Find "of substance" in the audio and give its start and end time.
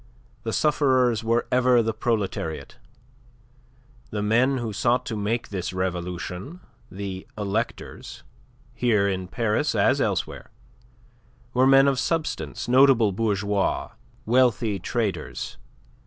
11.87-12.67